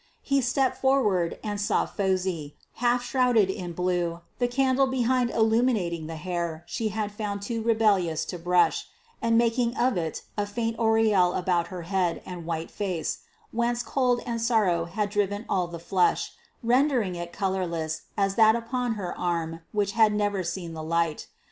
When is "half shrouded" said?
2.81-3.51